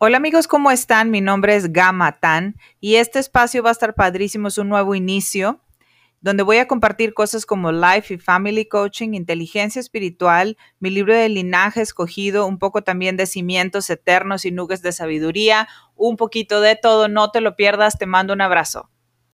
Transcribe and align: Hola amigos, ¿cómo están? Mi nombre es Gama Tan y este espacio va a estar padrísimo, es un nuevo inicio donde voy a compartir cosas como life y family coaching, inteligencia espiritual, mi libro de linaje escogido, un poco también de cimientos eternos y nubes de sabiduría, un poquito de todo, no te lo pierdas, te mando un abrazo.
Hola 0.00 0.18
amigos, 0.18 0.46
¿cómo 0.46 0.70
están? 0.70 1.10
Mi 1.10 1.20
nombre 1.20 1.56
es 1.56 1.72
Gama 1.72 2.20
Tan 2.20 2.54
y 2.78 2.94
este 2.94 3.18
espacio 3.18 3.64
va 3.64 3.70
a 3.70 3.72
estar 3.72 3.96
padrísimo, 3.96 4.46
es 4.46 4.56
un 4.56 4.68
nuevo 4.68 4.94
inicio 4.94 5.58
donde 6.20 6.44
voy 6.44 6.58
a 6.58 6.68
compartir 6.68 7.14
cosas 7.14 7.44
como 7.44 7.72
life 7.72 8.14
y 8.14 8.18
family 8.18 8.66
coaching, 8.66 9.14
inteligencia 9.14 9.80
espiritual, 9.80 10.56
mi 10.78 10.90
libro 10.90 11.16
de 11.16 11.28
linaje 11.28 11.80
escogido, 11.80 12.46
un 12.46 12.60
poco 12.60 12.82
también 12.82 13.16
de 13.16 13.26
cimientos 13.26 13.90
eternos 13.90 14.44
y 14.44 14.52
nubes 14.52 14.82
de 14.82 14.92
sabiduría, 14.92 15.66
un 15.96 16.16
poquito 16.16 16.60
de 16.60 16.76
todo, 16.76 17.08
no 17.08 17.32
te 17.32 17.40
lo 17.40 17.56
pierdas, 17.56 17.98
te 17.98 18.06
mando 18.06 18.34
un 18.34 18.40
abrazo. 18.40 18.88